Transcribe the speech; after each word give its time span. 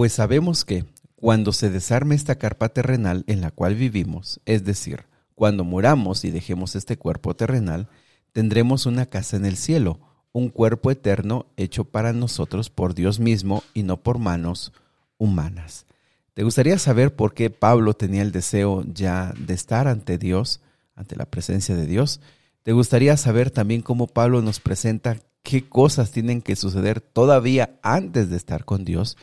Pues 0.00 0.14
sabemos 0.14 0.64
que 0.64 0.86
cuando 1.14 1.52
se 1.52 1.68
desarme 1.68 2.14
esta 2.14 2.36
carpa 2.36 2.70
terrenal 2.70 3.22
en 3.26 3.42
la 3.42 3.50
cual 3.50 3.74
vivimos, 3.74 4.40
es 4.46 4.64
decir, 4.64 5.04
cuando 5.34 5.62
muramos 5.62 6.24
y 6.24 6.30
dejemos 6.30 6.74
este 6.74 6.96
cuerpo 6.96 7.36
terrenal, 7.36 7.86
tendremos 8.32 8.86
una 8.86 9.04
casa 9.04 9.36
en 9.36 9.44
el 9.44 9.58
cielo, 9.58 10.00
un 10.32 10.48
cuerpo 10.48 10.90
eterno 10.90 11.44
hecho 11.58 11.84
para 11.84 12.14
nosotros 12.14 12.70
por 12.70 12.94
Dios 12.94 13.20
mismo 13.20 13.62
y 13.74 13.82
no 13.82 13.98
por 13.98 14.16
manos 14.16 14.72
humanas. 15.18 15.84
¿Te 16.32 16.44
gustaría 16.44 16.78
saber 16.78 17.14
por 17.14 17.34
qué 17.34 17.50
Pablo 17.50 17.92
tenía 17.92 18.22
el 18.22 18.32
deseo 18.32 18.82
ya 18.86 19.34
de 19.36 19.52
estar 19.52 19.86
ante 19.86 20.16
Dios, 20.16 20.62
ante 20.94 21.14
la 21.14 21.26
presencia 21.26 21.76
de 21.76 21.84
Dios? 21.84 22.22
¿Te 22.62 22.72
gustaría 22.72 23.18
saber 23.18 23.50
también 23.50 23.82
cómo 23.82 24.06
Pablo 24.06 24.40
nos 24.40 24.60
presenta 24.60 25.18
qué 25.42 25.68
cosas 25.68 26.10
tienen 26.10 26.40
que 26.40 26.56
suceder 26.56 27.02
todavía 27.02 27.78
antes 27.82 28.30
de 28.30 28.38
estar 28.38 28.64
con 28.64 28.86
Dios? 28.86 29.18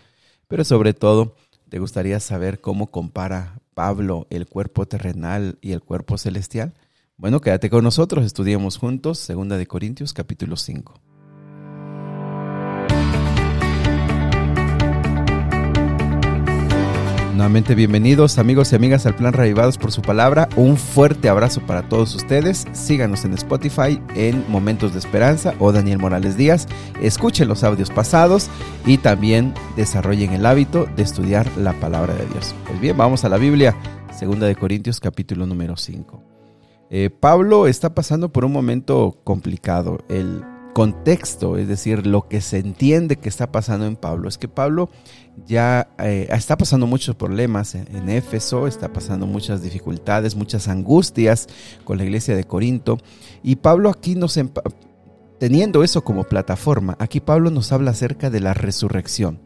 Pero 0.48 0.64
sobre 0.64 0.94
todo, 0.94 1.36
¿te 1.70 1.80
gustaría 1.80 2.20
saber 2.20 2.62
cómo 2.62 2.88
compara 2.88 3.60
Pablo 3.74 4.28
el 4.30 4.48
cuerpo 4.48 4.88
terrenal 4.88 5.58
y 5.62 5.74
el 5.74 5.82
cuerpo 5.82 6.18
celestial? 6.18 6.74
Bueno, 7.18 7.42
quédate 7.42 7.70
con 7.70 7.84
nosotros, 7.84 8.26
estudiemos 8.26 8.78
juntos 8.78 9.28
2 9.28 9.50
de 9.50 9.68
Corintios 9.68 10.14
capítulo 10.14 10.56
5. 10.56 11.07
Nuevamente 17.38 17.76
bienvenidos 17.76 18.40
amigos 18.40 18.72
y 18.72 18.76
amigas 18.78 19.06
al 19.06 19.16
Plan 19.16 19.32
Revivados 19.32 19.78
por 19.78 19.92
su 19.92 20.02
palabra. 20.02 20.50
Un 20.56 20.76
fuerte 20.76 21.30
abrazo 21.30 21.62
para 21.62 21.88
todos 21.88 22.16
ustedes. 22.16 22.66
Síganos 22.72 23.26
en 23.26 23.36
Spotify 23.36 24.02
en 24.16 24.44
Momentos 24.50 24.94
de 24.94 24.98
Esperanza 24.98 25.54
o 25.60 25.72
Daniel 25.72 26.00
Morales 26.00 26.36
Díaz. 26.36 26.68
Escuchen 27.00 27.48
los 27.48 27.64
audios 27.64 27.92
pasados 27.92 28.50
y 28.88 28.98
también 28.98 29.54
desarrollen 29.76 30.34
el 30.34 30.48
hábito 30.48 30.88
de 30.96 31.04
estudiar 31.04 31.48
la 31.58 31.74
palabra 31.74 32.16
de 32.16 32.26
Dios. 32.26 32.56
Pues 32.66 32.82
bien, 32.82 32.98
vamos 32.98 33.24
a 33.24 33.30
la 33.30 33.38
Biblia, 33.38 33.76
segunda 34.18 34.48
de 34.48 34.56
Corintios 34.56 35.00
capítulo 35.00 35.46
número 35.46 35.78
5. 35.78 36.24
Eh, 36.90 37.12
Pablo 37.12 37.68
está 37.68 37.94
pasando 37.94 38.34
por 38.34 38.46
un 38.46 38.52
momento 38.52 39.16
complicado. 39.24 40.00
El 40.10 40.42
contexto, 40.74 41.58
es 41.58 41.68
decir, 41.68 42.06
lo 42.06 42.28
que 42.28 42.42
se 42.42 42.60
entiende 42.60 43.18
que 43.18 43.30
está 43.30 43.52
pasando 43.52 43.86
en 43.86 43.96
Pablo, 43.96 44.30
es 44.30 44.38
que 44.38 44.48
Pablo 44.48 44.90
ya 45.46 45.90
eh, 46.00 46.28
está 46.32 46.58
pasando 46.58 46.88
muchos 46.88 47.16
problemas 47.16 47.76
en, 47.76 48.10
Éfeso, 48.10 48.68
está 48.68 48.92
pasando 48.92 49.28
muchas 49.28 49.62
dificultades, 49.62 50.36
muchas 50.36 50.68
angustias 50.68 51.48
con 51.84 51.98
la 51.98 52.04
iglesia 52.04 52.36
de 52.36 52.44
Corinto, 52.44 52.98
y 53.44 53.58
Pablo 53.58 53.90
aquí 53.90 54.16
nos, 54.16 54.40
teniendo 55.40 55.84
eso 55.84 56.04
como 56.04 56.24
plataforma, 56.24 56.96
aquí 57.00 57.20
Pablo 57.20 57.52
nos 57.52 57.72
habla 57.72 57.92
acerca 57.92 58.30
de 58.30 58.40
la 58.40 58.54
resurrección. 58.54 59.40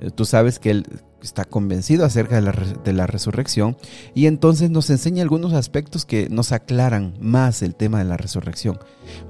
Eh, 0.00 0.10
tú 0.10 0.24
sabes 0.24 0.58
que 0.58 0.70
él 0.70 0.86
está 1.22 1.44
convencido 1.44 2.04
acerca 2.04 2.36
de 2.36 2.42
la, 2.42 2.52
de 2.52 2.92
la, 2.92 3.06
resurrección 3.06 3.76
y 4.12 4.26
entonces 4.26 4.70
nos 4.70 4.90
enseña 4.90 5.22
algunos 5.22 5.52
aspectos 5.52 6.04
que 6.04 6.28
nos 6.28 6.50
aclaran 6.50 7.14
más 7.20 7.62
el 7.62 7.76
tema 7.76 8.00
de 8.00 8.04
la 8.06 8.16
resurrección. 8.16 8.80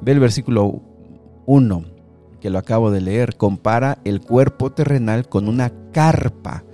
Ve 0.01 0.13
el 0.13 0.21
versículo 0.21 0.83
1, 1.47 1.85
que 2.41 2.51
lo 2.51 2.59
acabo 2.59 2.91
de 2.91 3.01
leer, 3.01 3.37
compara 3.37 3.99
el 4.05 4.21
cuerpo 4.21 4.73
terrenal 4.73 5.29
con 5.29 5.49
una 5.49 5.73
carpa 5.93 6.65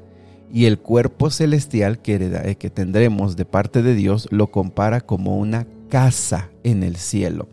y 0.53 0.65
el 0.65 0.79
cuerpo 0.79 1.31
celestial 1.31 2.01
que, 2.01 2.15
eh, 2.17 2.57
que 2.57 2.71
tendremos 2.71 3.37
de 3.37 3.45
parte 3.45 3.83
de 3.83 3.95
Dios 3.95 4.29
lo 4.31 4.51
compara 4.51 5.01
como 5.01 5.39
una 5.39 5.67
casa 5.89 6.51
en 6.65 6.83
el 6.83 6.97
cielo. 6.97 7.49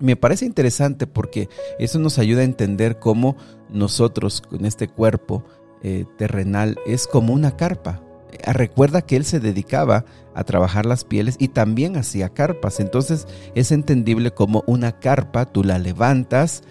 Me 0.00 0.14
parece 0.14 0.46
interesante 0.46 1.06
porque 1.06 1.48
eso 1.78 1.98
nos 1.98 2.18
ayuda 2.18 2.42
a 2.42 2.44
entender 2.44 2.98
cómo 2.98 3.36
nosotros 3.68 4.40
con 4.40 4.64
este 4.64 4.86
cuerpo 4.88 5.44
eh, 5.82 6.04
terrenal 6.16 6.78
es 6.86 7.06
como 7.06 7.32
una 7.32 7.56
carpa. 7.56 8.00
Eh, 8.32 8.52
recuerda 8.52 9.02
que 9.02 9.16
él 9.16 9.24
se 9.24 9.40
dedicaba 9.40 10.04
a 10.34 10.44
trabajar 10.44 10.86
las 10.86 11.04
pieles 11.04 11.36
y 11.38 11.48
también 11.48 11.96
hacía 11.96 12.28
carpas. 12.28 12.80
Entonces 12.80 13.26
es 13.54 13.72
entendible 13.72 14.30
como 14.30 14.64
una 14.66 14.92
carpa, 14.92 15.46
tú 15.46 15.64
la 15.64 15.78
levantas, 15.78 16.62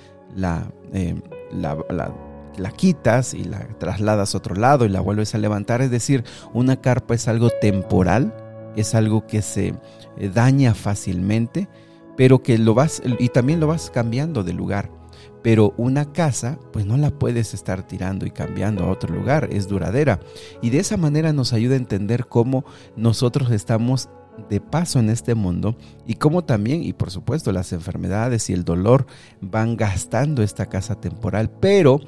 eh, 0.93 1.15
la, 1.51 1.77
la, 1.89 2.71
quitas 2.71 3.33
y 3.33 3.43
la 3.43 3.67
trasladas 3.79 4.33
a 4.33 4.37
otro 4.37 4.55
lado 4.55 4.85
y 4.85 4.89
la 4.89 5.01
vuelves 5.01 5.35
a 5.35 5.37
levantar. 5.37 5.81
Es 5.81 5.91
decir, 5.91 6.23
una 6.53 6.79
carpa 6.81 7.15
es 7.15 7.27
algo 7.27 7.49
temporal, 7.61 8.33
es 8.75 8.95
algo 8.95 9.25
que 9.27 9.41
se 9.41 9.73
eh, 10.17 10.29
daña 10.33 10.73
fácilmente, 10.73 11.67
pero 12.15 12.41
que 12.41 12.57
lo 12.57 12.73
vas, 12.73 13.01
y 13.19 13.29
también 13.29 13.59
lo 13.59 13.67
vas 13.67 13.89
cambiando 13.89 14.43
de 14.43 14.53
lugar. 14.53 14.96
Pero 15.43 15.73
una 15.77 16.11
casa, 16.11 16.59
pues 16.73 16.85
no 16.85 16.97
la 16.97 17.11
puedes 17.11 17.53
estar 17.53 17.85
tirando 17.85 18.25
y 18.25 18.31
cambiando 18.31 18.83
a 18.83 18.91
otro 18.91 19.13
lugar, 19.13 19.49
es 19.51 19.67
duradera. 19.67 20.19
Y 20.61 20.69
de 20.69 20.79
esa 20.79 20.97
manera 20.97 21.33
nos 21.33 21.53
ayuda 21.53 21.75
a 21.75 21.77
entender 21.77 22.27
cómo 22.27 22.65
nosotros 22.95 23.51
estamos 23.51 24.09
de 24.49 24.61
paso 24.61 24.99
en 24.99 25.09
este 25.09 25.35
mundo 25.35 25.75
y 26.05 26.15
cómo 26.15 26.43
también, 26.43 26.83
y 26.83 26.93
por 26.93 27.11
supuesto, 27.11 27.51
las 27.51 27.73
enfermedades 27.73 28.49
y 28.49 28.53
el 28.53 28.63
dolor 28.63 29.07
van 29.41 29.77
gastando 29.77 30.43
esta 30.43 30.67
casa 30.67 30.99
temporal. 30.99 31.49
Pero 31.59 32.01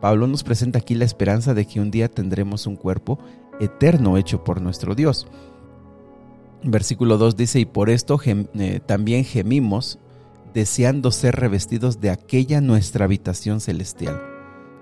Pablo 0.00 0.26
nos 0.26 0.42
presenta 0.44 0.78
aquí 0.78 0.94
la 0.94 1.04
esperanza 1.04 1.54
de 1.54 1.66
que 1.66 1.80
un 1.80 1.90
día 1.90 2.08
tendremos 2.10 2.66
un 2.66 2.76
cuerpo 2.76 3.18
eterno 3.60 4.16
hecho 4.16 4.42
por 4.44 4.60
nuestro 4.60 4.94
Dios. 4.94 5.26
Versículo 6.62 7.16
2 7.18 7.36
dice, 7.36 7.60
y 7.60 7.64
por 7.64 7.88
esto 7.90 8.20
eh, 8.24 8.80
también 8.84 9.24
gemimos 9.24 9.98
deseando 10.52 11.10
ser 11.10 11.36
revestidos 11.36 12.00
de 12.00 12.10
aquella 12.10 12.60
nuestra 12.60 13.04
habitación 13.04 13.60
celestial. 13.60 14.20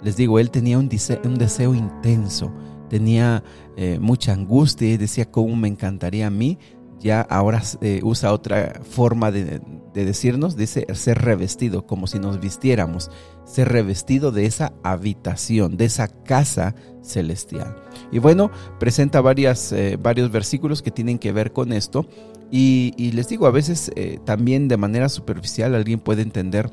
Les 0.03 0.17
digo, 0.17 0.39
él 0.39 0.51
tenía 0.51 0.79
un 0.79 0.89
deseo, 0.89 1.75
intenso, 1.75 2.53
tenía 2.89 3.43
eh, 3.77 3.99
mucha 4.01 4.33
angustia 4.33 4.89
y 4.89 4.97
decía, 4.97 5.31
¿cómo 5.31 5.57
me 5.57 5.69
encantaría 5.69 6.29
a 6.29 6.31
mí? 6.31 6.59
Ya 7.01 7.21
ahora 7.21 7.63
eh, 7.81 8.01
usa 8.03 8.33
otra 8.33 8.81
forma 8.83 9.31
de, 9.31 9.61
de, 9.95 10.05
decirnos, 10.05 10.57
dice 10.57 10.87
ser 10.95 11.19
revestido, 11.19 11.87
como 11.87 12.07
si 12.09 12.19
nos 12.19 12.41
vistiéramos, 12.41 13.11
ser 13.45 13.69
revestido 13.69 14.33
de 14.33 14.47
esa 14.47 14.73
habitación, 14.83 15.77
de 15.77 15.85
esa 15.85 16.09
casa 16.09 16.75
celestial. 17.03 17.77
Y 18.13 18.19
bueno, 18.19 18.51
presenta 18.79 19.23
eh, 19.37 19.99
varios 20.01 20.31
versículos 20.31 20.83
que 20.83 20.91
tienen 20.91 21.19
que 21.19 21.33
ver 21.33 21.53
con 21.53 21.73
esto. 21.73 22.07
Y, 22.51 23.13
les 23.13 23.29
digo, 23.29 23.47
a 23.47 23.51
veces 23.51 23.91
eh, 23.95 24.19
también 24.25 24.69
de 24.69 24.77
manera 24.77 25.09
superficial 25.09 25.75
alguien 25.75 26.01
puede 26.01 26.23
entender 26.23 26.71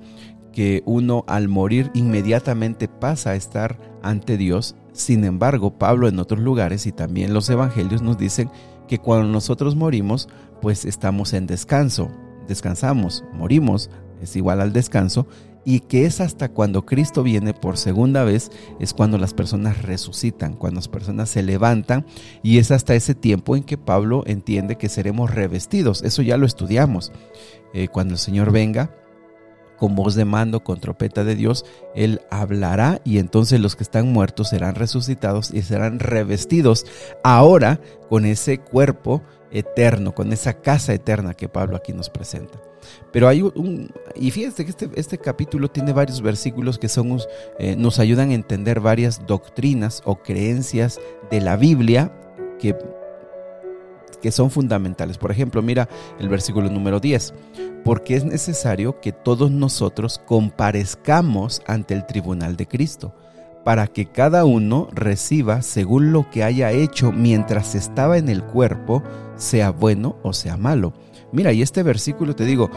que 0.53 0.83
uno 0.85 1.25
al 1.27 1.49
morir 1.49 1.91
inmediatamente 1.93 2.87
pasa 2.87 3.31
a 3.31 3.35
estar 3.35 3.77
ante 4.01 4.37
Dios. 4.37 4.75
Sin 4.93 5.25
embargo, 5.25 5.77
Pablo 5.77 6.07
en 6.07 6.19
otros 6.19 6.39
lugares 6.39 6.87
y 6.87 6.93
también 6.93 7.33
los 7.33 7.49
evangelios 7.49 8.01
nos 8.01 8.17
dicen 8.17 8.49
que 8.87 8.99
cuando 8.99 9.27
nosotros 9.27 9.75
morimos, 9.75 10.27
pues 10.61 10.85
estamos 10.85 11.33
en 11.33 11.47
descanso, 11.47 12.09
descansamos, 12.47 13.23
morimos, 13.33 13.89
es 14.21 14.35
igual 14.35 14.61
al 14.61 14.73
descanso, 14.73 15.27
y 15.65 15.79
que 15.79 16.05
es 16.05 16.21
hasta 16.21 16.49
cuando 16.49 16.85
Cristo 16.85 17.23
viene 17.23 17.53
por 17.53 17.77
segunda 17.77 18.23
vez, 18.23 18.51
es 18.79 18.93
cuando 18.93 19.17
las 19.17 19.33
personas 19.33 19.81
resucitan, 19.81 20.53
cuando 20.53 20.77
las 20.77 20.87
personas 20.87 21.29
se 21.29 21.41
levantan 21.41 22.05
y 22.43 22.59
es 22.59 22.69
hasta 22.69 22.93
ese 22.93 23.15
tiempo 23.15 23.55
en 23.55 23.63
que 23.63 23.77
Pablo 23.77 24.23
entiende 24.27 24.77
que 24.77 24.89
seremos 24.89 25.33
revestidos. 25.33 26.03
Eso 26.03 26.21
ya 26.21 26.37
lo 26.37 26.45
estudiamos. 26.45 27.11
Eh, 27.73 27.87
cuando 27.87 28.13
el 28.13 28.19
Señor 28.19 28.51
venga, 28.51 28.91
con 29.77 29.95
voz 29.95 30.15
de 30.15 30.25
mando, 30.25 30.63
con 30.63 30.79
trompeta 30.79 31.23
de 31.23 31.35
Dios, 31.35 31.65
Él 31.93 32.21
hablará 32.29 33.01
y 33.03 33.17
entonces 33.17 33.59
los 33.59 33.75
que 33.75 33.83
están 33.83 34.11
muertos 34.11 34.49
serán 34.49 34.75
resucitados 34.75 35.51
y 35.51 35.61
serán 35.61 35.99
revestidos 35.99 36.85
ahora 37.23 37.79
con 38.09 38.25
ese 38.25 38.59
cuerpo 38.59 39.23
eterno, 39.51 40.13
con 40.13 40.33
esa 40.33 40.53
casa 40.53 40.93
eterna 40.93 41.33
que 41.33 41.49
Pablo 41.49 41.77
aquí 41.77 41.93
nos 41.93 42.09
presenta. 42.09 42.59
Pero 43.11 43.27
hay 43.27 43.41
un, 43.41 43.89
y 44.15 44.31
fíjense 44.31 44.63
que 44.63 44.69
este, 44.69 44.89
este 44.95 45.17
capítulo 45.17 45.69
tiene 45.69 45.93
varios 45.93 46.21
versículos 46.21 46.77
que 46.77 46.89
son, 46.89 47.19
eh, 47.59 47.75
nos 47.75 47.99
ayudan 47.99 48.29
a 48.29 48.35
entender 48.35 48.79
varias 48.79 49.25
doctrinas 49.25 50.01
o 50.05 50.17
creencias 50.17 50.99
de 51.31 51.41
la 51.41 51.55
Biblia 51.55 52.13
que, 52.59 52.75
que 54.17 54.31
son 54.31 54.51
fundamentales. 54.51 55.17
Por 55.17 55.31
ejemplo, 55.31 55.61
mira 55.61 55.89
el 56.19 56.29
versículo 56.29 56.69
número 56.69 56.99
10, 56.99 57.33
porque 57.83 58.15
es 58.15 58.25
necesario 58.25 58.99
que 58.99 59.11
todos 59.11 59.51
nosotros 59.51 60.21
comparezcamos 60.25 61.61
ante 61.67 61.93
el 61.93 62.05
tribunal 62.05 62.55
de 62.55 62.67
Cristo 62.67 63.13
para 63.65 63.87
que 63.87 64.05
cada 64.05 64.45
uno 64.45 64.89
reciba 64.93 65.63
según 65.63 66.11
lo 66.11 66.29
que 66.29 66.43
haya 66.43 66.71
hecho 66.71 67.11
mientras 67.11 67.73
estaba 67.73 68.19
en 68.19 68.29
el 68.29 68.43
cuerpo, 68.43 69.01
sea 69.37 69.71
bueno 69.71 70.17
o 70.21 70.33
sea 70.33 70.55
malo. 70.55 70.93
Mira, 71.31 71.51
y 71.51 71.63
este 71.63 71.81
versículo, 71.81 72.35
te 72.35 72.45
digo, 72.45 72.69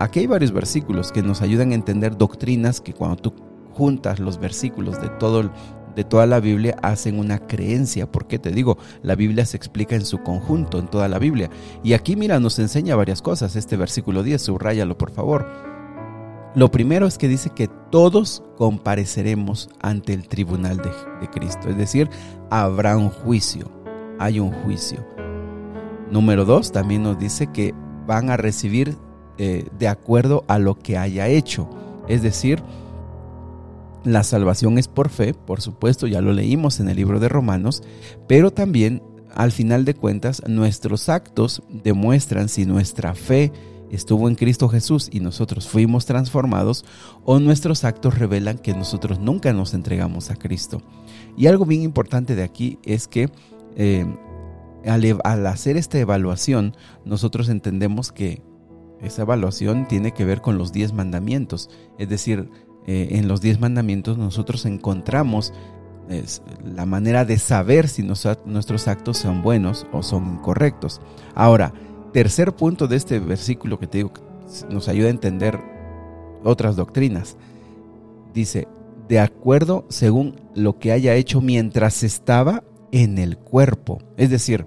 aquí 0.00 0.18
hay 0.18 0.26
varios 0.26 0.50
versículos 0.50 1.12
que 1.12 1.22
nos 1.22 1.42
ayudan 1.42 1.70
a 1.70 1.76
entender 1.76 2.18
doctrinas 2.18 2.80
que 2.80 2.92
cuando 2.92 3.16
tú 3.16 3.34
juntas 3.72 4.18
los 4.18 4.38
versículos 4.38 5.00
de 5.00 5.08
todo 5.10 5.50
de 5.94 6.04
toda 6.04 6.26
la 6.26 6.40
Biblia 6.40 6.76
hacen 6.82 7.18
una 7.18 7.38
creencia, 7.38 8.10
porque 8.10 8.38
te 8.38 8.50
digo, 8.50 8.78
la 9.02 9.14
Biblia 9.14 9.44
se 9.44 9.56
explica 9.56 9.94
en 9.94 10.04
su 10.04 10.22
conjunto, 10.22 10.78
en 10.78 10.88
toda 10.88 11.08
la 11.08 11.18
Biblia. 11.18 11.50
Y 11.82 11.92
aquí, 11.92 12.16
mira, 12.16 12.40
nos 12.40 12.58
enseña 12.58 12.96
varias 12.96 13.22
cosas. 13.22 13.56
Este 13.56 13.76
versículo 13.76 14.22
10, 14.22 14.40
subráyalo 14.40 14.96
por 14.96 15.10
favor. 15.10 15.46
Lo 16.54 16.70
primero 16.70 17.06
es 17.06 17.16
que 17.16 17.28
dice 17.28 17.50
que 17.50 17.68
todos 17.90 18.42
compareceremos 18.58 19.70
ante 19.80 20.12
el 20.12 20.28
tribunal 20.28 20.76
de, 20.76 21.28
Cristo, 21.30 21.70
es 21.70 21.78
decir, 21.78 22.10
habrá 22.50 22.98
un 22.98 23.08
juicio, 23.08 23.70
hay 24.18 24.38
un 24.38 24.52
juicio. 24.52 25.02
Número 26.10 26.44
dos, 26.44 26.70
también 26.70 27.04
nos 27.04 27.18
dice 27.18 27.46
que 27.46 27.74
van 28.06 28.28
a 28.28 28.36
recibir 28.36 28.98
eh, 29.38 29.66
de 29.78 29.88
acuerdo 29.88 30.44
a 30.46 30.58
lo 30.58 30.78
que 30.78 30.98
haya 30.98 31.26
hecho, 31.28 31.70
es 32.06 32.20
decir, 32.22 32.62
la 34.04 34.24
salvación 34.24 34.78
es 34.78 34.88
por 34.88 35.08
fe, 35.08 35.34
por 35.34 35.60
supuesto, 35.60 36.06
ya 36.06 36.20
lo 36.20 36.32
leímos 36.32 36.80
en 36.80 36.88
el 36.88 36.96
libro 36.96 37.20
de 37.20 37.28
Romanos, 37.28 37.82
pero 38.26 38.50
también 38.50 39.02
al 39.34 39.52
final 39.52 39.84
de 39.84 39.94
cuentas 39.94 40.42
nuestros 40.46 41.08
actos 41.08 41.62
demuestran 41.70 42.48
si 42.48 42.66
nuestra 42.66 43.14
fe 43.14 43.52
estuvo 43.90 44.28
en 44.28 44.34
Cristo 44.34 44.68
Jesús 44.68 45.08
y 45.12 45.20
nosotros 45.20 45.68
fuimos 45.68 46.06
transformados 46.06 46.84
o 47.24 47.38
nuestros 47.38 47.84
actos 47.84 48.18
revelan 48.18 48.58
que 48.58 48.74
nosotros 48.74 49.20
nunca 49.20 49.52
nos 49.52 49.74
entregamos 49.74 50.30
a 50.30 50.36
Cristo. 50.36 50.82
Y 51.36 51.46
algo 51.46 51.66
bien 51.66 51.82
importante 51.82 52.34
de 52.34 52.42
aquí 52.42 52.78
es 52.84 53.06
que 53.06 53.30
eh, 53.76 54.06
al, 54.84 55.46
hacer 55.46 55.76
esta 55.76 55.98
evaluación 55.98 56.74
nosotros 57.04 57.48
entendemos 57.48 58.12
que 58.12 58.42
esa 59.00 59.22
evaluación 59.22 59.86
tiene 59.88 60.12
que 60.12 60.24
ver 60.24 60.40
con 60.40 60.58
los 60.58 60.72
diez 60.72 60.92
mandamientos, 60.92 61.68
es 61.98 62.08
decir, 62.08 62.48
eh, 62.86 63.08
en 63.12 63.28
los 63.28 63.40
diez 63.40 63.60
mandamientos 63.60 64.18
nosotros 64.18 64.66
encontramos 64.66 65.52
la 66.64 66.84
manera 66.84 67.24
de 67.24 67.38
saber 67.38 67.88
si 67.88 68.02
nuestros 68.02 68.88
actos 68.88 69.16
son 69.16 69.40
buenos 69.40 69.86
o 69.92 70.02
son 70.02 70.34
incorrectos. 70.34 71.00
Ahora, 71.34 71.72
tercer 72.12 72.52
punto 72.52 72.86
de 72.86 72.96
este 72.96 73.18
versículo 73.18 73.78
que 73.78 73.86
te 73.86 73.98
digo 73.98 74.12
nos 74.68 74.88
ayuda 74.88 75.06
a 75.06 75.12
entender 75.12 75.58
otras 76.44 76.76
doctrinas. 76.76 77.36
Dice, 78.34 78.68
de 79.08 79.20
acuerdo 79.20 79.84
según 79.88 80.40
lo 80.54 80.78
que 80.78 80.92
haya 80.92 81.14
hecho 81.14 81.40
mientras 81.40 82.02
estaba 82.02 82.64
en 82.90 83.18
el 83.18 83.38
cuerpo. 83.38 83.98
Es 84.16 84.30
decir, 84.30 84.66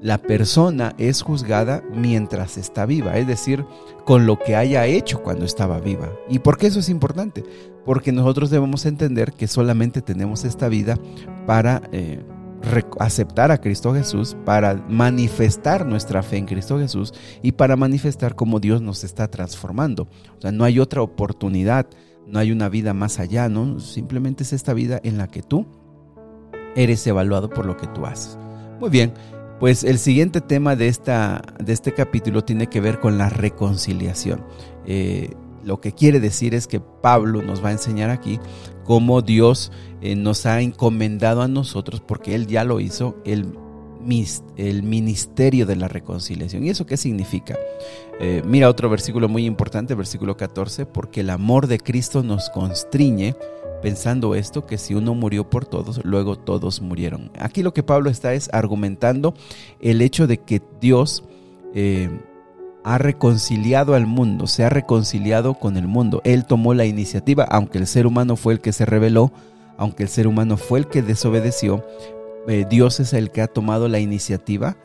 la 0.00 0.18
persona 0.18 0.94
es 0.98 1.22
juzgada 1.22 1.82
mientras 1.94 2.58
está 2.58 2.86
viva, 2.86 3.16
es 3.16 3.26
decir, 3.26 3.64
con 4.06 4.24
lo 4.24 4.38
que 4.38 4.54
haya 4.54 4.86
hecho 4.86 5.20
cuando 5.20 5.44
estaba 5.44 5.80
viva. 5.80 6.12
¿Y 6.28 6.38
por 6.38 6.56
qué 6.56 6.68
eso 6.68 6.78
es 6.78 6.88
importante? 6.88 7.42
Porque 7.84 8.12
nosotros 8.12 8.50
debemos 8.50 8.86
entender 8.86 9.32
que 9.32 9.48
solamente 9.48 10.00
tenemos 10.00 10.44
esta 10.44 10.68
vida 10.68 10.96
para 11.44 11.82
eh, 11.90 12.24
aceptar 13.00 13.50
a 13.50 13.60
Cristo 13.60 13.92
Jesús, 13.92 14.36
para 14.44 14.76
manifestar 14.88 15.84
nuestra 15.84 16.22
fe 16.22 16.36
en 16.36 16.46
Cristo 16.46 16.78
Jesús 16.78 17.12
y 17.42 17.50
para 17.50 17.74
manifestar 17.74 18.36
cómo 18.36 18.60
Dios 18.60 18.80
nos 18.80 19.02
está 19.02 19.28
transformando. 19.28 20.04
O 20.38 20.40
sea, 20.40 20.52
no 20.52 20.62
hay 20.62 20.78
otra 20.78 21.02
oportunidad, 21.02 21.88
no 22.28 22.38
hay 22.38 22.52
una 22.52 22.68
vida 22.68 22.94
más 22.94 23.18
allá, 23.18 23.48
¿no? 23.48 23.80
Simplemente 23.80 24.44
es 24.44 24.52
esta 24.52 24.72
vida 24.72 25.00
en 25.02 25.18
la 25.18 25.26
que 25.26 25.42
tú 25.42 25.66
eres 26.76 27.04
evaluado 27.08 27.50
por 27.50 27.66
lo 27.66 27.76
que 27.76 27.88
tú 27.88 28.06
haces. 28.06 28.38
Muy 28.78 28.90
bien, 28.90 29.12
pues 29.58 29.84
el 29.84 29.98
siguiente 29.98 30.40
tema 30.40 30.76
de, 30.76 30.88
esta, 30.88 31.42
de 31.58 31.72
este 31.72 31.92
capítulo 31.92 32.44
tiene 32.44 32.66
que 32.68 32.80
ver 32.80 33.00
con 33.00 33.18
la 33.18 33.28
reconciliación. 33.28 34.44
Eh, 34.86 35.30
lo 35.64 35.80
que 35.80 35.92
quiere 35.92 36.20
decir 36.20 36.54
es 36.54 36.66
que 36.66 36.80
Pablo 36.80 37.42
nos 37.42 37.64
va 37.64 37.70
a 37.70 37.72
enseñar 37.72 38.10
aquí 38.10 38.38
cómo 38.84 39.22
Dios 39.22 39.72
eh, 40.00 40.14
nos 40.14 40.46
ha 40.46 40.60
encomendado 40.60 41.42
a 41.42 41.48
nosotros, 41.48 42.00
porque 42.00 42.34
Él 42.34 42.46
ya 42.46 42.64
lo 42.64 42.78
hizo, 42.80 43.16
el, 43.24 43.58
el 44.56 44.82
ministerio 44.84 45.66
de 45.66 45.76
la 45.76 45.88
reconciliación. 45.88 46.64
¿Y 46.64 46.70
eso 46.70 46.86
qué 46.86 46.96
significa? 46.96 47.58
Eh, 48.20 48.42
mira 48.46 48.68
otro 48.68 48.88
versículo 48.88 49.28
muy 49.28 49.44
importante, 49.44 49.94
versículo 49.94 50.36
14, 50.36 50.86
porque 50.86 51.20
el 51.20 51.30
amor 51.30 51.66
de 51.66 51.78
Cristo 51.78 52.22
nos 52.22 52.48
constriñe 52.50 53.34
pensando 53.86 54.34
esto, 54.34 54.66
que 54.66 54.78
si 54.78 54.96
uno 54.96 55.14
murió 55.14 55.48
por 55.48 55.64
todos, 55.64 56.04
luego 56.04 56.34
todos 56.34 56.82
murieron. 56.82 57.30
Aquí 57.38 57.62
lo 57.62 57.72
que 57.72 57.84
Pablo 57.84 58.10
está 58.10 58.34
es 58.34 58.50
argumentando 58.52 59.32
el 59.78 60.02
hecho 60.02 60.26
de 60.26 60.38
que 60.38 60.60
Dios 60.80 61.22
eh, 61.72 62.10
ha 62.82 62.98
reconciliado 62.98 63.94
al 63.94 64.08
mundo, 64.08 64.48
se 64.48 64.64
ha 64.64 64.70
reconciliado 64.70 65.54
con 65.54 65.76
el 65.76 65.86
mundo. 65.86 66.20
Él 66.24 66.46
tomó 66.46 66.74
la 66.74 66.84
iniciativa, 66.84 67.44
aunque 67.44 67.78
el 67.78 67.86
ser 67.86 68.08
humano 68.08 68.34
fue 68.34 68.54
el 68.54 68.60
que 68.60 68.72
se 68.72 68.86
rebeló, 68.86 69.30
aunque 69.76 70.02
el 70.02 70.08
ser 70.08 70.26
humano 70.26 70.56
fue 70.56 70.80
el 70.80 70.88
que 70.88 71.02
desobedeció, 71.02 71.86
eh, 72.48 72.66
Dios 72.68 72.98
es 72.98 73.12
el 73.12 73.30
que 73.30 73.40
ha 73.40 73.46
tomado 73.46 73.86
la 73.86 74.00
iniciativa 74.00 74.76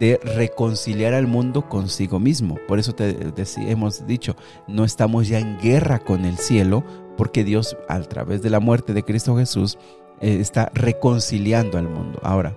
de 0.00 0.18
reconciliar 0.22 1.12
al 1.12 1.26
mundo 1.26 1.68
consigo 1.68 2.18
mismo. 2.18 2.56
Por 2.66 2.78
eso 2.78 2.94
hemos 2.98 4.06
dicho, 4.06 4.34
no 4.66 4.86
estamos 4.86 5.28
ya 5.28 5.40
en 5.40 5.58
guerra 5.58 5.98
con 5.98 6.24
el 6.24 6.38
cielo, 6.38 7.05
porque 7.16 7.44
Dios 7.44 7.76
a 7.88 8.00
través 8.00 8.42
de 8.42 8.50
la 8.50 8.60
muerte 8.60 8.92
de 8.92 9.02
Cristo 9.02 9.36
Jesús 9.36 9.78
eh, 10.20 10.38
está 10.40 10.70
reconciliando 10.74 11.78
al 11.78 11.88
mundo. 11.88 12.20
Ahora, 12.22 12.56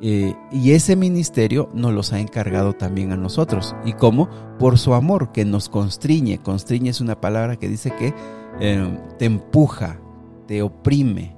eh, 0.00 0.34
y 0.52 0.72
ese 0.72 0.94
ministerio 0.94 1.70
nos 1.72 1.92
los 1.92 2.12
ha 2.12 2.20
encargado 2.20 2.74
también 2.74 3.12
a 3.12 3.16
nosotros. 3.16 3.74
¿Y 3.84 3.94
cómo? 3.94 4.28
Por 4.58 4.78
su 4.78 4.94
amor 4.94 5.32
que 5.32 5.44
nos 5.44 5.68
constriñe. 5.68 6.38
Constriñe 6.38 6.90
es 6.90 7.00
una 7.00 7.20
palabra 7.20 7.56
que 7.56 7.68
dice 7.68 7.92
que 7.98 8.12
eh, 8.60 8.98
te 9.18 9.24
empuja, 9.24 9.98
te 10.46 10.62
oprime, 10.62 11.34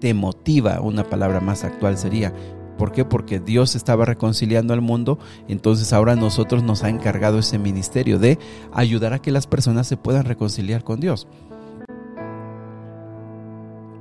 te 0.00 0.14
motiva. 0.14 0.80
Una 0.80 1.04
palabra 1.04 1.40
más 1.40 1.64
actual 1.64 1.96
sería. 1.96 2.32
¿Por 2.82 2.90
qué? 2.90 3.04
Porque 3.04 3.38
Dios 3.38 3.76
estaba 3.76 4.04
reconciliando 4.06 4.74
al 4.74 4.80
mundo, 4.80 5.20
entonces 5.46 5.92
ahora 5.92 6.16
nosotros 6.16 6.64
nos 6.64 6.82
ha 6.82 6.88
encargado 6.88 7.38
ese 7.38 7.56
ministerio 7.56 8.18
de 8.18 8.40
ayudar 8.72 9.12
a 9.12 9.20
que 9.20 9.30
las 9.30 9.46
personas 9.46 9.86
se 9.86 9.96
puedan 9.96 10.24
reconciliar 10.24 10.82
con 10.82 10.98
Dios. 10.98 11.28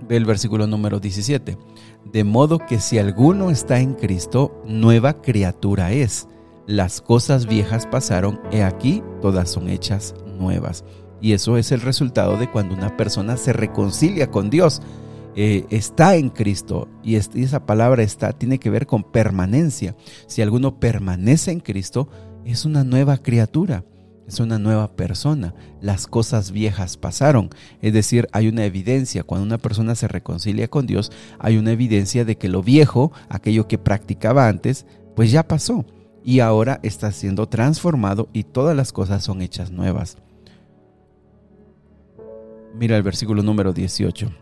Ve 0.10 0.18
el 0.18 0.26
versículo 0.26 0.66
número 0.66 1.00
17. 1.00 1.60
De 2.12 2.24
modo 2.24 2.58
que 2.58 2.80
si 2.80 2.98
alguno 2.98 3.52
está 3.52 3.80
en 3.82 3.94
Cristo, 3.94 4.64
nueva 4.66 5.22
criatura 5.22 5.92
es. 5.92 6.28
Las 6.66 7.02
cosas 7.02 7.46
viejas 7.46 7.86
pasaron, 7.86 8.42
he 8.52 8.64
aquí, 8.64 9.04
todas 9.22 9.52
son 9.52 9.70
hechas 9.70 10.16
nuevas. 10.40 10.86
Y 11.22 11.34
eso 11.34 11.58
es 11.58 11.72
el 11.72 11.82
resultado 11.82 12.36
de 12.36 12.50
cuando 12.50 12.74
una 12.74 12.98
persona 12.98 13.38
se 13.38 13.54
reconcilia 13.54 14.32
con 14.32 14.50
Dios. 14.50 14.82
Eh, 15.36 15.66
está 15.70 16.16
en 16.16 16.30
Cristo 16.30 16.90
y, 17.04 17.16
esa 17.16 17.66
palabra 17.66 18.04
está 18.04 18.34
tiene 18.34 18.60
que 18.60 18.70
ver 18.70 18.86
con 18.86 19.04
permanencia. 19.04 19.96
Si 20.28 20.42
alguno 20.42 20.80
permanece 20.80 21.52
en 21.52 21.60
Cristo, 21.60 22.10
es 22.44 22.66
una 22.66 22.84
nueva 22.84 23.18
criatura, 23.18 23.86
es 24.28 24.40
una 24.40 24.60
nueva 24.60 24.96
persona. 24.96 25.54
Las 25.80 26.08
cosas 26.08 26.52
viejas 26.52 26.98
pasaron, 26.98 27.50
es 27.82 27.94
decir, 27.94 28.28
hay 28.34 28.50
una 28.50 28.66
evidencia. 28.66 29.24
Cuando 29.24 29.46
una 29.46 29.58
persona 29.58 29.96
se 29.96 30.08
reconcilia 30.08 30.68
con 30.68 30.86
Dios, 30.86 31.12
hay 31.40 31.58
una 31.58 31.72
evidencia 31.72 32.26
de 32.26 32.38
que 32.38 32.50
lo 32.50 32.62
viejo, 32.62 33.12
aquello 33.30 33.68
que 33.68 33.78
practicaba 33.78 34.48
antes, 34.48 34.86
pues 35.16 35.32
ya 35.32 35.48
pasó 35.48 35.86
y 36.24 36.40
ahora 36.40 36.80
está 36.84 37.12
siendo 37.12 37.48
transformado 37.48 38.30
y 38.34 38.44
todas 38.44 38.76
las 38.76 38.92
cosas 38.92 39.24
son 39.24 39.42
hechas 39.42 39.72
nuevas. 39.72 40.18
Mira 42.76 42.96
el 42.96 43.04
versículo 43.04 43.44
número 43.44 43.74
18. 43.74 44.41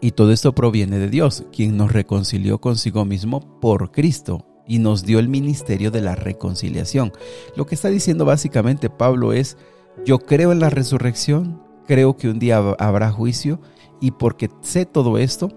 Y 0.00 0.12
todo 0.12 0.32
esto 0.32 0.54
proviene 0.54 0.98
de 0.98 1.08
Dios, 1.08 1.44
quien 1.52 1.76
nos 1.76 1.92
reconcilió 1.92 2.60
consigo 2.60 3.04
mismo 3.04 3.60
por 3.60 3.90
Cristo 3.92 4.46
y 4.66 4.78
nos 4.78 5.04
dio 5.04 5.18
el 5.18 5.28
ministerio 5.28 5.90
de 5.90 6.02
la 6.02 6.14
reconciliación. 6.14 7.12
Lo 7.56 7.66
que 7.66 7.74
está 7.74 7.88
diciendo 7.88 8.24
básicamente 8.24 8.90
Pablo 8.90 9.32
es, 9.32 9.56
yo 10.04 10.18
creo 10.18 10.52
en 10.52 10.60
la 10.60 10.70
resurrección, 10.70 11.62
creo 11.86 12.16
que 12.16 12.28
un 12.28 12.38
día 12.38 12.58
habrá 12.78 13.10
juicio 13.10 13.60
y 14.00 14.10
porque 14.10 14.50
sé 14.60 14.84
todo 14.84 15.18
esto, 15.18 15.50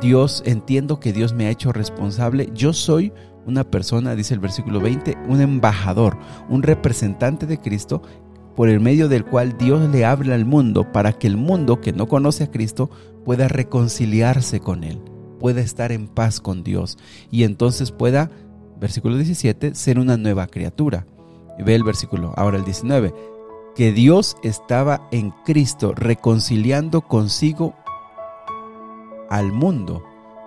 Dios, 0.00 0.42
entiendo 0.46 0.98
que 0.98 1.12
Dios 1.12 1.34
me 1.34 1.46
ha 1.46 1.50
hecho 1.50 1.72
responsable, 1.72 2.50
yo 2.54 2.72
soy 2.72 3.12
una 3.46 3.64
persona, 3.64 4.14
dice 4.14 4.34
el 4.34 4.40
versículo 4.40 4.80
20, 4.80 5.16
un 5.28 5.40
embajador, 5.40 6.16
un 6.48 6.62
representante 6.62 7.46
de 7.46 7.58
Cristo 7.58 8.02
por 8.56 8.68
el 8.68 8.80
medio 8.80 9.08
del 9.08 9.24
cual 9.24 9.56
Dios 9.58 9.88
le 9.90 10.04
habla 10.04 10.34
al 10.34 10.44
mundo 10.44 10.92
para 10.92 11.12
que 11.12 11.26
el 11.26 11.36
mundo 11.36 11.80
que 11.80 11.92
no 11.92 12.08
conoce 12.08 12.44
a 12.44 12.50
Cristo 12.50 12.90
pueda 13.24 13.48
reconciliarse 13.48 14.60
con 14.60 14.84
Él, 14.84 15.00
pueda 15.40 15.60
estar 15.60 15.92
en 15.92 16.08
paz 16.08 16.40
con 16.40 16.62
Dios 16.62 16.98
y 17.30 17.44
entonces 17.44 17.92
pueda, 17.92 18.30
versículo 18.80 19.16
17, 19.16 19.74
ser 19.74 19.98
una 19.98 20.16
nueva 20.16 20.46
criatura. 20.46 21.06
Ve 21.64 21.74
el 21.74 21.84
versículo, 21.84 22.32
ahora 22.36 22.58
el 22.58 22.64
19, 22.64 23.14
que 23.74 23.92
Dios 23.92 24.36
estaba 24.42 25.08
en 25.12 25.30
Cristo 25.44 25.92
reconciliando 25.94 27.02
consigo 27.02 27.74
al 29.30 29.52
mundo, 29.52 30.02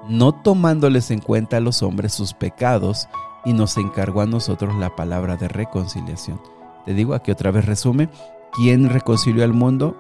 no 0.09 0.31
tomándoles 0.31 1.09
en 1.09 1.19
cuenta 1.19 1.57
a 1.57 1.61
los 1.61 1.81
hombres 1.81 2.13
sus 2.13 2.33
pecados, 2.33 3.07
y 3.45 3.53
nos 3.53 3.77
encargó 3.77 4.21
a 4.21 4.25
nosotros 4.25 4.75
la 4.75 4.95
palabra 4.95 5.37
de 5.37 5.47
reconciliación. 5.47 6.39
Te 6.85 6.93
digo 6.93 7.13
aquí 7.13 7.31
otra 7.31 7.51
vez 7.51 7.65
resume, 7.65 8.09
¿quién 8.53 8.89
reconcilió 8.89 9.43
al 9.43 9.53
mundo? 9.53 9.97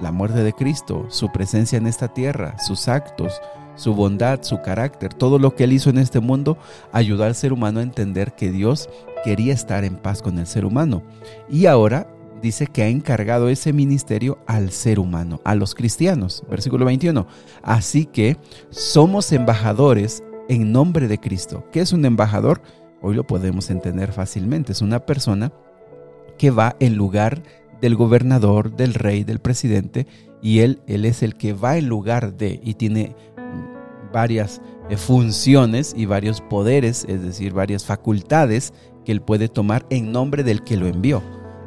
la 0.00 0.12
muerte 0.12 0.42
de 0.42 0.52
Cristo, 0.52 1.06
su 1.08 1.30
presencia 1.30 1.78
en 1.78 1.86
esta 1.86 2.08
tierra, 2.08 2.56
sus 2.58 2.88
actos, 2.88 3.40
su 3.76 3.94
bondad, 3.94 4.42
su 4.42 4.60
carácter, 4.62 5.14
todo 5.14 5.38
lo 5.38 5.54
que 5.54 5.64
él 5.64 5.72
hizo 5.72 5.90
en 5.90 5.98
este 5.98 6.20
mundo 6.20 6.58
ayudó 6.92 7.24
al 7.24 7.34
ser 7.34 7.52
humano 7.52 7.80
a 7.80 7.84
entender 7.84 8.34
que 8.34 8.50
Dios 8.50 8.88
quería 9.24 9.52
estar 9.52 9.84
en 9.84 9.96
paz 9.96 10.22
con 10.22 10.38
el 10.38 10.46
ser 10.46 10.64
humano. 10.64 11.02
Y 11.48 11.66
ahora 11.66 12.06
dice 12.40 12.66
que 12.66 12.82
ha 12.82 12.88
encargado 12.88 13.48
ese 13.48 13.72
ministerio 13.72 14.38
al 14.46 14.70
ser 14.70 14.98
humano, 14.98 15.40
a 15.44 15.54
los 15.54 15.74
cristianos. 15.74 16.44
Versículo 16.48 16.84
21. 16.84 17.26
Así 17.62 18.06
que 18.06 18.36
somos 18.70 19.32
embajadores 19.32 20.22
en 20.48 20.70
nombre 20.70 21.08
de 21.08 21.18
Cristo. 21.18 21.64
¿Qué 21.72 21.80
es 21.80 21.92
un 21.92 22.04
embajador? 22.04 22.60
Hoy 23.00 23.14
lo 23.14 23.26
podemos 23.26 23.70
entender 23.70 24.12
fácilmente. 24.12 24.72
Es 24.72 24.82
una 24.82 25.00
persona 25.00 25.52
que 26.36 26.50
va 26.50 26.76
en 26.80 26.96
lugar 26.96 27.42
del 27.80 27.96
gobernador, 27.96 28.74
del 28.74 28.94
rey, 28.94 29.24
del 29.24 29.40
presidente, 29.40 30.06
y 30.42 30.60
él, 30.60 30.80
él 30.86 31.04
es 31.04 31.22
el 31.22 31.36
que 31.36 31.52
va 31.52 31.76
en 31.76 31.88
lugar 31.88 32.36
de 32.36 32.60
y 32.62 32.74
tiene 32.74 33.16
varias 34.12 34.60
eh, 34.88 34.96
funciones 34.96 35.94
y 35.96 36.06
varios 36.06 36.40
poderes, 36.40 37.04
es 37.08 37.22
decir, 37.22 37.52
varias 37.52 37.84
facultades 37.84 38.72
que 39.04 39.12
él 39.12 39.20
puede 39.20 39.48
tomar 39.48 39.86
en 39.90 40.12
nombre 40.12 40.44
del 40.44 40.62
que 40.62 40.76
lo 40.76 40.86
envió. 40.86 41.22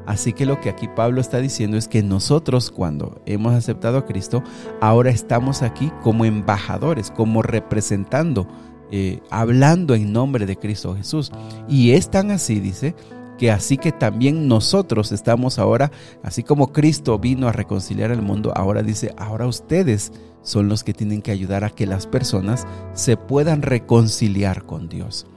Así 0.08 0.32
que 0.32 0.46
lo 0.46 0.62
que 0.62 0.70
aquí 0.70 0.88
Pablo 0.88 1.20
está 1.20 1.40
diciendo 1.40 1.76
es 1.76 1.90
que 1.90 2.02
nosotros 2.02 2.72
cuando 2.72 3.22
hemos 3.26 3.54
aceptado 3.54 3.98
a 3.98 4.06
Cristo, 4.06 4.42
ahora 4.80 5.10
estamos 5.10 5.62
aquí 5.62 5.92
como 6.02 6.24
embajadores, 6.24 7.12
como 7.12 7.42
representando, 7.42 8.48
eh, 8.90 9.20
hablando 9.30 9.96
en 9.96 10.14
nombre 10.14 10.46
de 10.46 10.56
Cristo 10.56 10.96
Jesús. 10.96 11.32
Y 11.68 11.92
es 11.92 12.10
tan 12.10 12.32
así, 12.32 12.62
dice, 12.62 12.96
que 13.38 13.52
así 13.52 13.78
que 13.78 13.92
también 13.92 14.48
nosotros 14.48 15.12
estamos 15.12 15.60
ahora, 15.60 15.92
así 16.24 16.44
como 16.44 16.74
Cristo 16.74 17.20
vino 17.20 17.48
a 17.48 17.52
reconciliar 17.52 18.12
el 18.12 18.22
mundo, 18.22 18.52
ahora 18.56 18.84
dice, 18.84 19.14
ahora 19.18 19.48
ustedes 19.48 20.12
son 20.42 20.70
los 20.70 20.84
que 20.84 20.94
tienen 20.94 21.22
que 21.22 21.32
ayudar 21.32 21.64
a 21.64 21.70
que 21.70 21.86
las 21.86 22.08
personas 22.08 22.66
se 22.94 23.18
puedan 23.18 23.62
reconciliar 23.62 24.66
con 24.66 24.90
Dios. 24.90 25.28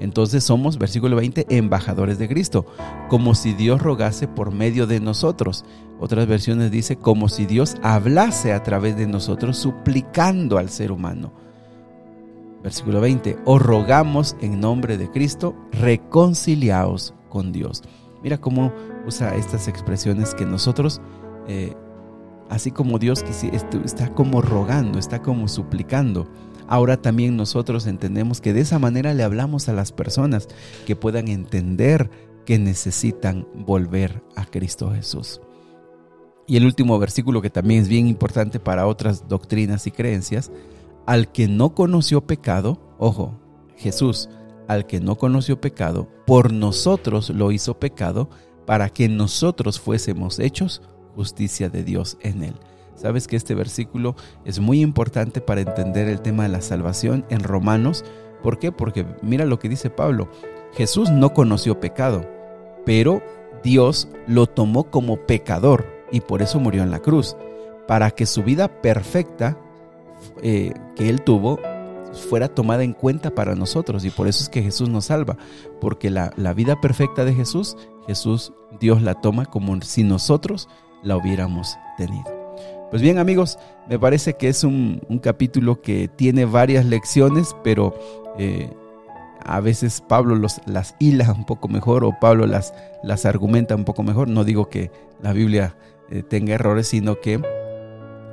Entonces 0.00 0.42
somos, 0.42 0.78
versículo 0.78 1.16
20, 1.16 1.46
embajadores 1.50 2.18
de 2.18 2.28
Cristo, 2.28 2.66
como 3.08 3.34
si 3.34 3.52
Dios 3.52 3.80
rogase 3.80 4.26
por 4.26 4.52
medio 4.52 4.86
de 4.86 5.00
nosotros. 5.00 5.64
Otras 6.00 6.26
versiones 6.26 6.70
dice, 6.70 6.96
como 6.96 7.28
si 7.28 7.46
Dios 7.46 7.76
hablase 7.82 8.52
a 8.52 8.62
través 8.62 8.96
de 8.96 9.06
nosotros, 9.06 9.56
suplicando 9.56 10.58
al 10.58 10.68
ser 10.68 10.90
humano. 10.90 11.32
Versículo 12.62 13.00
20, 13.00 13.36
os 13.44 13.62
rogamos 13.62 14.36
en 14.40 14.58
nombre 14.58 14.96
de 14.96 15.10
Cristo, 15.10 15.54
reconciliaos 15.70 17.14
con 17.34 17.50
Dios. 17.52 17.82
Mira 18.22 18.38
cómo 18.38 18.72
usa 19.06 19.34
estas 19.34 19.66
expresiones 19.68 20.34
que 20.34 20.46
nosotros, 20.46 21.00
eh, 21.48 21.74
así 22.48 22.70
como 22.70 22.98
Dios 22.98 23.24
está 23.84 24.14
como 24.14 24.40
rogando, 24.40 24.98
está 24.98 25.20
como 25.20 25.48
suplicando 25.48 26.28
Ahora 26.66 26.96
también 26.96 27.36
nosotros 27.36 27.86
entendemos 27.86 28.40
que 28.40 28.52
de 28.52 28.60
esa 28.60 28.78
manera 28.78 29.12
le 29.12 29.22
hablamos 29.22 29.68
a 29.68 29.74
las 29.74 29.92
personas 29.92 30.48
que 30.86 30.96
puedan 30.96 31.28
entender 31.28 32.10
que 32.46 32.58
necesitan 32.58 33.46
volver 33.54 34.22
a 34.34 34.46
Cristo 34.46 34.90
Jesús. 34.90 35.40
Y 36.46 36.56
el 36.56 36.64
último 36.64 36.98
versículo 36.98 37.42
que 37.42 37.50
también 37.50 37.82
es 37.82 37.88
bien 37.88 38.06
importante 38.06 38.60
para 38.60 38.86
otras 38.86 39.28
doctrinas 39.28 39.86
y 39.86 39.90
creencias, 39.90 40.50
al 41.06 41.30
que 41.32 41.48
no 41.48 41.74
conoció 41.74 42.22
pecado, 42.22 42.80
ojo, 42.98 43.38
Jesús, 43.76 44.30
al 44.68 44.86
que 44.86 45.00
no 45.00 45.16
conoció 45.16 45.60
pecado, 45.60 46.08
por 46.26 46.52
nosotros 46.52 47.30
lo 47.30 47.52
hizo 47.52 47.78
pecado, 47.78 48.28
para 48.66 48.88
que 48.88 49.08
nosotros 49.08 49.80
fuésemos 49.80 50.38
hechos 50.38 50.82
justicia 51.14 51.68
de 51.68 51.84
Dios 51.84 52.16
en 52.20 52.42
él. 52.42 52.54
Sabes 52.94 53.26
que 53.26 53.36
este 53.36 53.54
versículo 53.54 54.14
es 54.44 54.60
muy 54.60 54.80
importante 54.80 55.40
para 55.40 55.60
entender 55.60 56.08
el 56.08 56.20
tema 56.20 56.44
de 56.44 56.48
la 56.48 56.60
salvación 56.60 57.24
en 57.28 57.40
Romanos. 57.40 58.04
¿Por 58.42 58.58
qué? 58.58 58.72
Porque 58.72 59.04
mira 59.22 59.44
lo 59.44 59.58
que 59.58 59.68
dice 59.68 59.90
Pablo. 59.90 60.28
Jesús 60.74 61.10
no 61.10 61.34
conoció 61.34 61.80
pecado, 61.80 62.24
pero 62.86 63.22
Dios 63.62 64.08
lo 64.26 64.46
tomó 64.46 64.90
como 64.90 65.16
pecador 65.26 65.86
y 66.10 66.20
por 66.20 66.42
eso 66.42 66.60
murió 66.60 66.82
en 66.82 66.90
la 66.90 67.00
cruz, 67.00 67.36
para 67.86 68.10
que 68.10 68.26
su 68.26 68.42
vida 68.42 68.68
perfecta 68.80 69.58
eh, 70.42 70.72
que 70.96 71.08
él 71.08 71.22
tuvo 71.22 71.58
fuera 72.14 72.48
tomada 72.48 72.84
en 72.84 72.92
cuenta 72.92 73.34
para 73.34 73.54
nosotros 73.54 74.04
y 74.04 74.10
por 74.10 74.28
eso 74.28 74.42
es 74.42 74.48
que 74.48 74.62
Jesús 74.62 74.88
nos 74.88 75.06
salva, 75.06 75.36
porque 75.80 76.10
la, 76.10 76.32
la 76.36 76.54
vida 76.54 76.80
perfecta 76.80 77.24
de 77.24 77.34
Jesús, 77.34 77.76
Jesús, 78.06 78.52
Dios 78.80 79.02
la 79.02 79.14
toma 79.14 79.46
como 79.46 79.80
si 79.82 80.04
nosotros 80.04 80.68
la 81.02 81.16
hubiéramos 81.16 81.76
tenido. 81.96 82.24
Pues 82.90 83.02
bien 83.02 83.18
amigos, 83.18 83.58
me 83.88 83.98
parece 83.98 84.34
que 84.34 84.48
es 84.48 84.62
un, 84.62 85.00
capítulo 85.22 85.82
que 85.82 86.08
tiene 86.08 86.44
varias 86.44 86.84
lecciones, 86.84 87.56
pero 87.64 87.98
eh, 88.38 88.70
a 89.44 89.60
veces 89.60 90.00
Pablo 90.00 90.36
las 90.66 90.94
hila 91.00 91.32
un 91.32 91.44
poco 91.44 91.68
mejor 91.68 92.04
o 92.04 92.16
Pablo 92.20 92.46
las, 92.46 92.72
las 93.02 93.26
argumenta 93.26 93.74
un 93.74 93.84
poco 93.84 94.02
mejor. 94.02 94.28
No 94.28 94.44
digo 94.44 94.68
que 94.68 94.92
la 95.20 95.32
Biblia 95.32 95.76
eh, 96.08 96.22
tenga 96.22 96.54
errores, 96.54 96.86
sino 96.88 97.20
que 97.20 97.42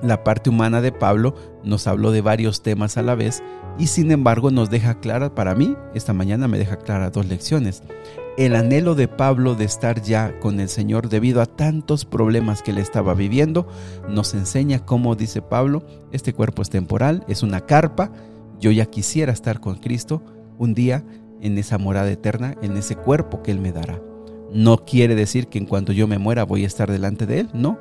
la 0.02 0.24
parte 0.24 0.50
humana 0.50 0.82
de 0.82 0.92
Pablo 0.92 1.36
nos 1.64 1.88
habló 1.88 2.12
de 2.12 2.22
varios 2.22 2.64
temas 2.64 2.98
a 2.98 3.02
la 3.02 3.16
vez 3.16 3.44
y 3.78 3.88
sin 3.88 4.12
embargo 4.12 4.52
nos 4.52 4.70
deja 4.70 5.00
clara, 5.00 5.34
para 5.34 5.56
mí, 5.56 5.76
esta 5.94 6.14
mañana 6.14 6.48
me 6.48 6.58
deja 6.58 6.78
clara 6.78 7.10
dos 7.10 7.26
lecciones 7.26 7.84
el 8.38 8.56
anhelo 8.56 8.96
de 8.96 9.08
Pablo 9.08 9.56
de 9.56 9.66
estar 9.66 10.02
ya 10.02 10.40
con 10.40 10.60
el 10.60 10.70
Señor 10.70 11.10
debido 11.10 11.42
a 11.42 11.46
tantos 11.46 12.06
problemas 12.06 12.62
que 12.62 12.74
le 12.74 12.82
estaba 12.82 13.14
viviendo, 13.14 13.68
nos 14.08 14.34
enseña 14.34 14.86
cómo 14.86 15.16
dice 15.16 15.42
Pablo, 15.42 15.84
este 16.12 16.34
cuerpo 16.34 16.62
es 16.62 16.70
temporal, 16.70 17.26
es 17.28 17.44
una 17.44 17.62
carpa, 17.62 18.12
yo 18.60 18.72
ya 18.72 18.86
quisiera 18.86 19.34
estar 19.34 19.60
con 19.60 19.76
Cristo 19.76 20.24
un 20.58 20.74
día 20.74 21.04
en 21.42 21.58
esa 21.58 21.78
morada 21.78 22.10
eterna, 22.10 22.56
en 22.62 22.78
ese 22.78 22.96
cuerpo 22.96 23.42
que 23.42 23.52
Él 23.52 23.60
me 23.60 23.72
dará. 23.72 24.02
No 24.54 24.86
quiere 24.86 25.16
decir 25.16 25.48
que 25.48 25.58
en 25.58 25.66
cuanto 25.66 25.92
yo 25.92 26.08
me 26.08 26.18
muera 26.18 26.44
voy 26.44 26.64
a 26.64 26.68
estar 26.68 26.92
delante 26.92 27.26
de 27.26 27.42
Él, 27.42 27.50
no, 27.54 27.80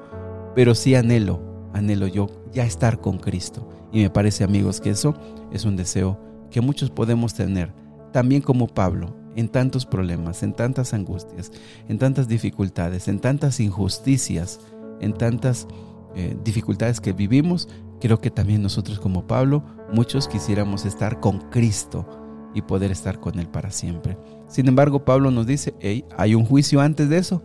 pero 0.54 0.74
sí 0.74 0.94
anhelo, 0.94 1.40
anhelo 1.72 2.06
yo 2.06 2.28
ya 2.52 2.64
estar 2.64 3.00
con 3.00 3.18
Cristo. 3.18 3.68
Y 3.92 4.02
me 4.02 4.10
parece 4.10 4.44
amigos 4.44 4.80
que 4.80 4.90
eso 4.90 5.14
es 5.52 5.64
un 5.64 5.76
deseo 5.76 6.18
que 6.50 6.60
muchos 6.60 6.90
podemos 6.90 7.34
tener, 7.34 7.72
también 8.12 8.42
como 8.42 8.66
Pablo, 8.66 9.16
en 9.36 9.48
tantos 9.48 9.86
problemas, 9.86 10.42
en 10.42 10.52
tantas 10.52 10.92
angustias, 10.92 11.52
en 11.88 11.98
tantas 11.98 12.28
dificultades, 12.28 13.08
en 13.08 13.20
tantas 13.20 13.60
injusticias, 13.60 14.60
en 15.00 15.12
tantas 15.12 15.68
eh, 16.14 16.36
dificultades 16.44 17.00
que 17.00 17.12
vivimos, 17.12 17.68
creo 18.00 18.20
que 18.20 18.30
también 18.30 18.62
nosotros 18.62 18.98
como 18.98 19.26
Pablo, 19.26 19.62
muchos 19.92 20.26
quisiéramos 20.26 20.84
estar 20.84 21.20
con 21.20 21.38
Cristo 21.50 22.06
y 22.54 22.62
poder 22.62 22.90
estar 22.90 23.20
con 23.20 23.38
Él 23.38 23.48
para 23.48 23.70
siempre. 23.70 24.18
Sin 24.48 24.66
embargo, 24.66 25.04
Pablo 25.04 25.30
nos 25.30 25.46
dice, 25.46 25.74
hey, 25.80 26.04
hay 26.16 26.34
un 26.34 26.44
juicio 26.44 26.80
antes 26.80 27.08
de 27.08 27.18
eso. 27.18 27.42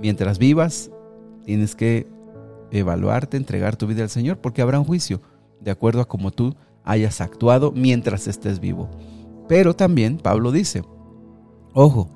Mientras 0.00 0.38
vivas, 0.38 0.90
tienes 1.44 1.74
que 1.74 2.06
evaluarte, 2.78 3.36
entregar 3.36 3.76
tu 3.76 3.86
vida 3.86 4.02
al 4.02 4.10
Señor, 4.10 4.38
porque 4.38 4.62
habrá 4.62 4.78
un 4.78 4.84
juicio, 4.84 5.20
de 5.60 5.70
acuerdo 5.70 6.00
a 6.00 6.08
cómo 6.08 6.30
tú 6.30 6.54
hayas 6.84 7.20
actuado 7.20 7.72
mientras 7.72 8.26
estés 8.28 8.60
vivo. 8.60 8.90
Pero 9.48 9.74
también 9.74 10.18
Pablo 10.18 10.52
dice, 10.52 10.82
Ojo, 11.72 12.08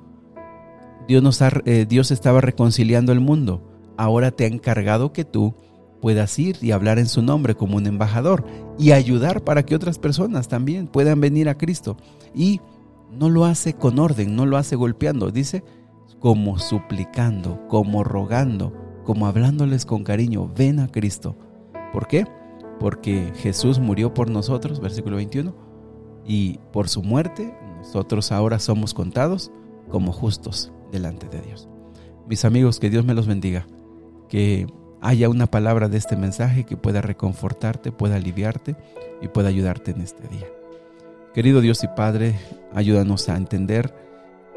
Dios, 1.07 1.41
eh, 1.65 1.85
Dios 1.87 2.11
estaba 2.11 2.39
reconciliando 2.39 3.11
el 3.11 3.19
mundo. 3.19 3.61
Ahora 3.97 4.31
te 4.31 4.45
ha 4.45 4.47
encargado 4.47 5.11
que 5.11 5.25
tú 5.25 5.53
puedas 6.01 6.39
ir 6.39 6.57
y 6.61 6.71
hablar 6.71 6.97
en 6.97 7.07
su 7.07 7.21
nombre 7.21 7.55
como 7.55 7.75
un 7.75 7.85
embajador 7.85 8.45
y 8.77 8.91
ayudar 8.91 9.43
para 9.43 9.63
que 9.63 9.75
otras 9.75 9.99
personas 9.99 10.47
también 10.47 10.87
puedan 10.87 11.19
venir 11.19 11.49
a 11.49 11.57
Cristo. 11.57 11.97
Y 12.33 12.61
no 13.11 13.29
lo 13.29 13.45
hace 13.45 13.73
con 13.73 13.99
orden, 13.99 14.35
no 14.35 14.45
lo 14.45 14.55
hace 14.55 14.75
golpeando, 14.75 15.31
dice 15.31 15.63
como 16.19 16.59
suplicando, 16.59 17.67
como 17.67 18.03
rogando, 18.03 18.73
como 19.09 19.25
hablándoles 19.25 19.87
con 19.87 20.03
cariño, 20.03 20.51
ven 20.55 20.79
a 20.79 20.87
Cristo. 20.87 21.35
¿Por 21.91 22.07
qué? 22.07 22.27
Porque 22.79 23.33
Jesús 23.37 23.79
murió 23.79 24.13
por 24.13 24.29
nosotros, 24.29 24.79
versículo 24.79 25.15
21, 25.15 25.55
y 26.27 26.59
por 26.71 26.89
su 26.89 27.01
muerte 27.01 27.57
nosotros 27.79 28.31
ahora 28.31 28.59
somos 28.59 28.93
contados 28.93 29.51
como 29.89 30.11
justos 30.11 30.71
delante 30.91 31.27
de 31.27 31.41
Dios. 31.41 31.67
Mis 32.27 32.45
amigos, 32.45 32.79
que 32.79 32.91
Dios 32.91 33.03
me 33.03 33.15
los 33.15 33.25
bendiga, 33.25 33.65
que 34.27 34.67
haya 35.01 35.27
una 35.27 35.47
palabra 35.47 35.89
de 35.89 35.97
este 35.97 36.15
mensaje 36.15 36.63
que 36.63 36.77
pueda 36.77 37.01
reconfortarte, 37.01 37.91
pueda 37.91 38.17
aliviarte 38.17 38.75
y 39.23 39.27
pueda 39.27 39.49
ayudarte 39.49 39.89
en 39.89 40.01
este 40.01 40.27
día. 40.27 40.45
Querido 41.33 41.61
Dios 41.61 41.83
y 41.83 41.87
Padre, 41.87 42.35
ayúdanos 42.75 43.27
a 43.27 43.37
entender 43.37 43.91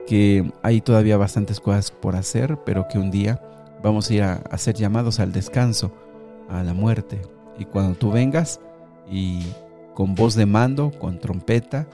que 0.06 0.52
hay 0.62 0.82
todavía 0.82 1.16
bastantes 1.16 1.59
cosas 1.59 1.90
por 1.90 2.16
hacer, 2.16 2.59
pero 2.66 2.87
que 2.87 2.99
un 2.99 3.11
día 3.11 3.40
vamos 3.82 4.08
a 4.10 4.14
ir 4.14 4.22
a, 4.22 4.58
ser 4.58 4.74
llamados 4.74 5.20
al 5.20 5.32
descanso, 5.32 5.92
a 6.48 6.62
la 6.62 6.74
muerte. 6.74 7.20
Y 7.58 7.64
cuando 7.64 7.96
tú 7.96 8.10
vengas 8.10 8.60
y 9.10 9.42
con 9.94 10.14
voz 10.14 10.34
de 10.34 10.46
mando, 10.46 10.90
con 10.98 11.18
trompeta, 11.18 11.86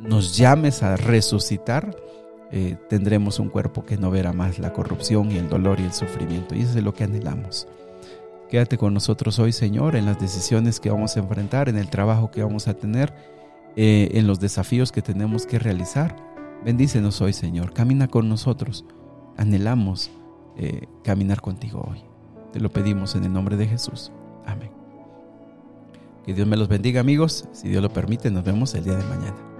nos 0.00 0.36
llames 0.36 0.82
a 0.82 0.96
resucitar, 0.96 1.96
eh, 2.52 2.76
tendremos 2.88 3.38
un 3.38 3.48
cuerpo 3.48 3.84
que 3.84 3.96
no 3.96 4.10
verá 4.10 4.32
más 4.32 4.58
la 4.58 4.72
corrupción 4.72 5.30
y 5.30 5.36
el 5.36 5.48
dolor 5.48 5.80
y 5.80 5.84
el 5.84 5.92
sufrimiento. 5.92 6.54
Y 6.54 6.62
eso 6.62 6.78
es 6.78 6.84
lo 6.84 6.94
que 6.94 7.04
anhelamos. 7.04 7.68
Quédate 8.48 8.78
con 8.78 8.94
nosotros 8.94 9.38
hoy, 9.38 9.52
Señor, 9.52 9.96
en 9.96 10.06
las 10.06 10.20
decisiones 10.20 10.78
que 10.78 10.90
vamos 10.90 11.16
a 11.16 11.20
enfrentar, 11.20 11.68
en 11.68 11.76
el 11.76 11.90
trabajo 11.90 12.30
que 12.30 12.44
vamos 12.44 12.68
a 12.68 12.74
tener, 12.74 13.12
eh, 13.74 14.10
en 14.12 14.26
los 14.26 14.38
desafíos 14.38 14.92
que 14.92 15.02
tenemos 15.02 15.46
que 15.46 15.58
realizar. 15.58 16.16
Bendícenos 16.64 17.20
hoy, 17.20 17.32
Señor. 17.32 17.72
Camina 17.72 18.08
con 18.08 18.28
nosotros. 18.28 18.84
Anhelamos 19.36 20.10
eh, 20.56 20.86
caminar 21.02 21.40
contigo 21.40 21.86
hoy. 21.90 22.02
Te 22.52 22.60
lo 22.60 22.70
pedimos 22.70 23.14
en 23.14 23.24
el 23.24 23.32
nombre 23.32 23.56
de 23.56 23.66
Jesús. 23.66 24.12
Amén. 24.46 24.70
Que 26.24 26.34
Dios 26.34 26.46
me 26.46 26.56
los 26.56 26.68
bendiga 26.68 27.00
amigos. 27.00 27.48
Si 27.52 27.68
Dios 27.68 27.82
lo 27.82 27.90
permite, 27.90 28.30
nos 28.30 28.44
vemos 28.44 28.74
el 28.74 28.84
día 28.84 28.96
de 28.96 29.04
mañana. 29.04 29.55